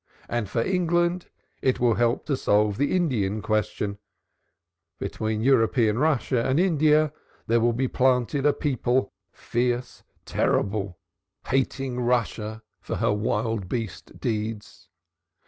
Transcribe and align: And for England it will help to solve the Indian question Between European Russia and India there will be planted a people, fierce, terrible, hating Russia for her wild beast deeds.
And 0.27 0.49
for 0.49 0.63
England 0.63 1.27
it 1.61 1.79
will 1.79 1.93
help 1.93 2.25
to 2.25 2.35
solve 2.35 2.79
the 2.79 2.95
Indian 2.95 3.39
question 3.43 3.99
Between 4.97 5.41
European 5.43 5.99
Russia 5.99 6.43
and 6.43 6.59
India 6.59 7.13
there 7.45 7.59
will 7.59 7.71
be 7.73 7.87
planted 7.87 8.43
a 8.47 8.51
people, 8.51 9.13
fierce, 9.31 10.01
terrible, 10.25 10.97
hating 11.49 11.99
Russia 11.99 12.63
for 12.79 12.95
her 12.95 13.13
wild 13.13 13.69
beast 13.69 14.19
deeds. 14.19 14.89